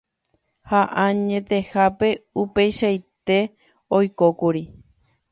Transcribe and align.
ha 0.69 0.79
añetehápe 1.01 2.09
upeichaite 2.43 3.37
oikókuri. 3.99 4.63